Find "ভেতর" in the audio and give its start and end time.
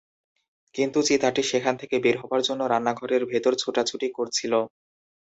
3.31-3.53